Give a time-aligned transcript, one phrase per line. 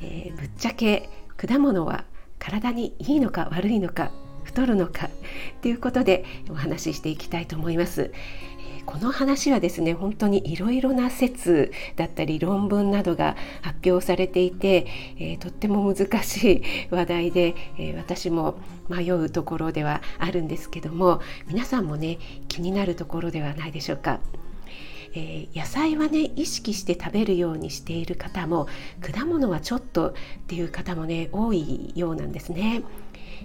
[0.00, 2.04] えー、ぶっちゃけ果物は
[2.38, 4.10] 体にいいのか悪いのか
[4.44, 5.10] 太るのか
[5.60, 8.12] ということでお話ししていきたいと思います。
[8.86, 14.86] この話はですね本当にいろいろな説だったり論文などが発表されていて、
[15.18, 18.58] えー、とっても難しい話題で、えー、私も
[18.88, 24.20] 迷うところではあるんですけども皆さんもね気になるところではないでしょうか。
[25.14, 28.68] えー、野菜はね意識して食べるようにしている方も
[29.00, 30.12] 果物はちょっとっ
[30.46, 32.82] ていう方もね多いようなんですね。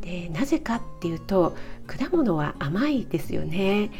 [0.00, 3.90] でなぜかっていうと果物は甘いですよね。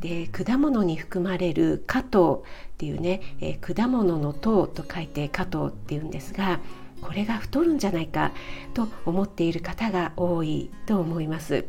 [0.00, 6.60] で果物に含まれる果糖っていうね、えー、果物の糖と書いて果糖っていうんですが
[7.00, 8.32] これが太るんじゃないか
[8.74, 11.66] と思っている方が多いと思います。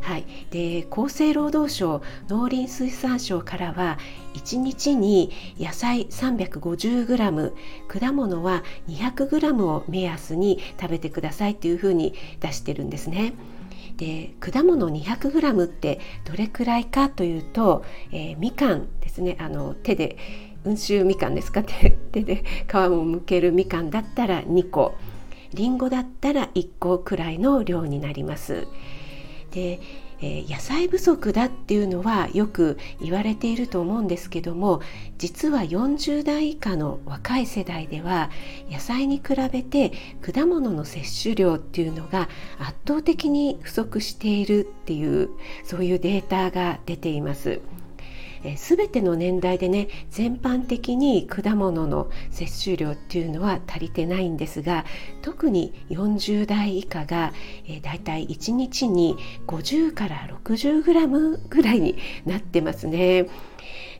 [0.00, 3.98] はい、で厚生労働省農林水産省からは
[4.34, 7.52] 1日に野菜 350g
[7.88, 13.34] 果物は 200g を目安に食べてくださいというふうに出してるんですね。
[13.96, 20.16] で果物 200g ってどれくらいかというと、えー、みかんですねあの手で
[20.64, 21.62] 温州みかんですか？
[22.12, 24.94] 手で皮をむけるみかんだったら2個
[25.54, 28.66] りんごだったら1個くらいの量になります。
[29.52, 29.80] で、
[30.20, 34.80] えー、野菜不足だっていうのはよく言われていると思うんですけども
[35.18, 38.30] 実は40代以下の若い世代では
[38.70, 45.30] 野菜に比べて果物の摂取量っていうのが圧倒的に不足しているっていう
[45.64, 47.60] そういうデータが出ています。
[48.44, 54.84] えー、全ての年代でね全般的に果物の摂取量っていうのは足りてないんですが
[55.22, 57.32] 特に40代以下が、
[57.66, 59.16] えー、だいたい1日に
[59.46, 63.26] 50から60グラムぐらいになってますね。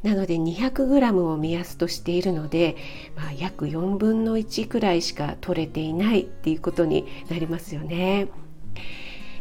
[0.02, 2.76] なので 200g を目安としているので、
[3.16, 8.28] まあ、約4分の1くらいしか取れていないっていうことになりますよね。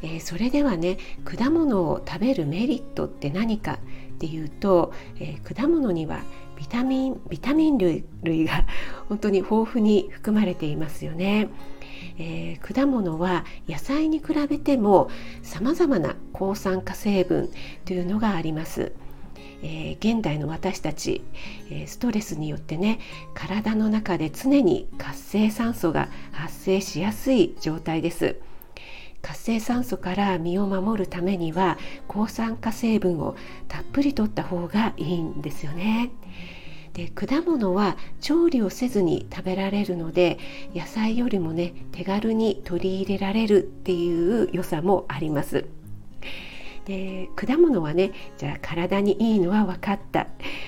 [0.03, 3.77] えー、それではね果物を食べるメリットって何かっ
[4.17, 6.21] ていうと、えー、果物には
[6.57, 8.65] ビタミンビタミン類類が
[9.09, 11.49] 本当に豊富に含まれていますよね。
[12.19, 15.09] えー、果物は野菜に比べても
[15.41, 17.49] さまざまな抗酸化成分
[17.85, 18.91] というのがあります。
[19.63, 21.21] えー、現代の私たち、
[21.69, 22.99] えー、ストレスによってね
[23.33, 28.35] 体の中で常に活性酸素が発生しやすい状態です。
[29.21, 31.77] 活性酸素から身を守るためには
[32.07, 33.35] 抗酸化成分を
[33.67, 36.11] たっぷりとった方がいいんですよね。
[36.93, 40.37] で果物は調理をせずに食べられるので
[40.75, 45.65] 野菜よりもね手軽に取り入れられるっていう良さもあります。
[46.85, 50.27] で果物はねじゃあ体にいいのは分かった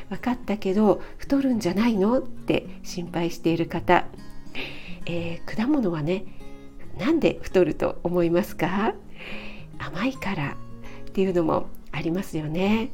[0.09, 4.05] 分かったけど太るんじゃないのって心配している方、
[5.07, 6.25] えー、果物はね
[6.97, 8.93] なんで太ると思いますか？
[9.79, 10.55] 甘いから
[11.09, 12.89] っていうのもありますよね。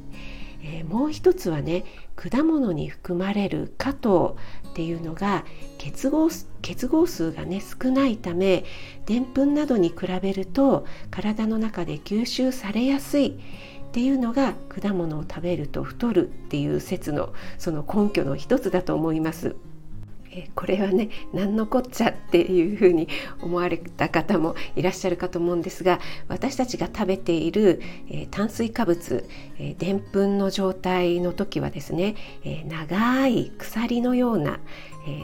[0.61, 1.85] えー、もう一つはね
[2.17, 4.38] 果物に含まれる果糖
[4.69, 5.45] っていうのが
[5.77, 6.29] 結合
[6.61, 8.65] 結合数がね少ないため
[9.05, 19.55] でんぷんなどに比べると体の中で吸収されやすいっていうのが果物を食べると太るっていう説のその根拠の一つだと思います。
[20.31, 23.07] えこれはね何のこっちゃっていうふうに
[23.41, 29.28] 思われた方もいらっしゃるかと思うんですが私たちが食べている、え炭水化物
[29.78, 34.59] でんぷんの状態の時はですね、え長い鎖のような、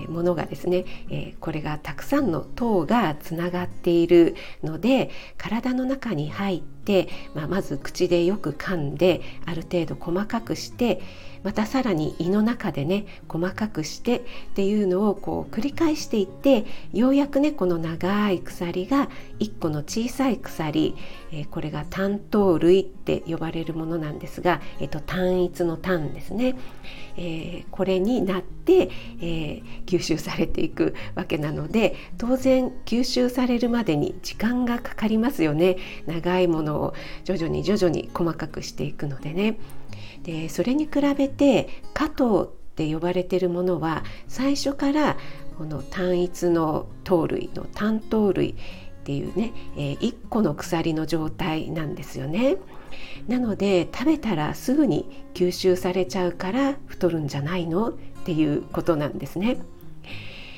[0.09, 11.01] ものがですね、えこれがたくさんの糖がつながっているので体の中に入って、まあ、まず口でよく噛んである程度細かくして
[11.45, 14.21] またさらに胃の中でね細かくしてっ
[14.55, 19.09] ていうのをこう繰り返していってようやくねこの長い鎖が
[19.39, 20.95] 1個の小さい鎖、
[21.31, 26.55] えー、これが単糖類って呼ばれるものなんですが、えーと、単一の単ですね、
[27.15, 28.89] えー、これになって、
[29.21, 35.77] えー、吸収されていくわけなので当然吸収されるまでに時間がかかりますよね
[36.07, 39.59] 長いものを徐々に徐々に細かくしていくのでね。
[40.25, 45.17] でそれに比べて加糖って呼ばれてるものは最初から
[45.57, 48.55] この単一の糖類の単糖類っ
[49.05, 52.57] ていうね、えー、1個の鎖の状態なんですよね。
[53.27, 57.89] なので食べたらすぐに吸収されちゃうから太るんじゃないの？
[57.89, 57.93] っ
[58.25, 59.57] ていうことなんですね。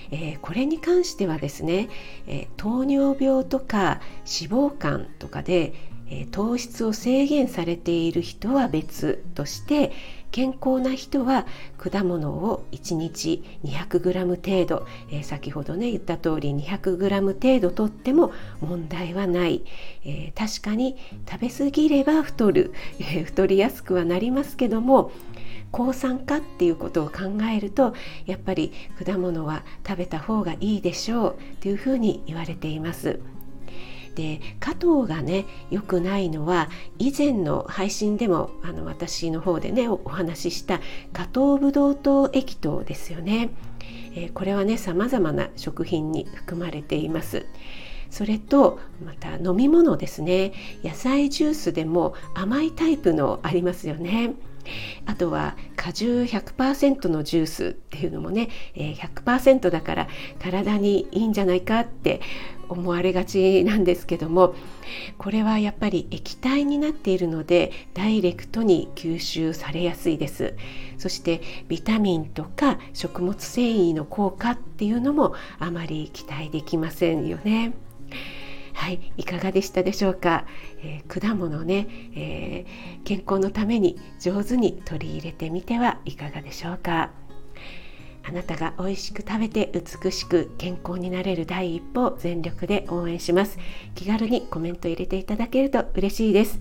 [0.09, 1.89] えー、これに関してはですね、
[2.27, 5.73] えー、糖尿病とか脂肪肝とかで、
[6.09, 9.91] え、糖質を制限されている人は別として
[10.31, 11.45] 健康な人は
[11.77, 18.31] 果物を1日 200g 程度、えー、先ほどね言った通り 200g 程度とっても
[18.61, 19.63] 問題はない、
[20.05, 20.97] えー、確かに
[21.29, 25.11] 食べ過ぎれば太る、えー、太りやすくはなりますけども
[25.71, 27.93] 抗酸化っていうことを考えると
[28.25, 28.71] やっぱり
[29.03, 33.19] 果物は食べた方がいいでしょうというふうに言われています。
[34.17, 40.81] で加糖がね良くないのは以前の配信でもあの私の方でねお話しした
[41.13, 43.51] 加糖ブドウ糖液糖ですよね、
[44.15, 47.45] えー、これはね様々な食品に含まれています。
[48.09, 50.53] それとまた飲み物ですね。
[50.81, 54.33] 野菜ジュースでも甘いタイプのありますよね。
[55.05, 60.07] あとは果汁100%のジュースっていうのもね、100%だから
[60.39, 62.21] 体にいいんじゃないかって
[62.69, 64.55] 思われがちなんですけども
[65.17, 70.55] これはやっぱり液体になっているのでダイレクトに吸収されやすいです。
[70.97, 77.73] そしてビタミンとか食物繊維の効果っていうのもあまり期待できませんよね。
[78.73, 80.45] はい、いかがでしたでしょうか、
[80.83, 87.09] えー、果物ね、えー、健康のために上手に取り入れてみてはいかがでしょうか？
[88.27, 93.57] あなたが美味しく食べて美しく健康になれる第一歩を全力で応援します。
[93.95, 96.59] 気軽にコメント入れていただけると嬉しいです、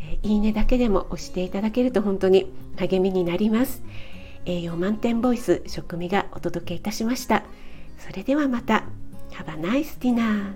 [0.00, 3.82] え、いいねだけでも押していただけると本当に励みになります。
[4.46, 7.44] 栄養満点ボイス食味がお届けいたしました。
[7.98, 8.84] それではまた。
[9.30, 10.54] Have a nice dinner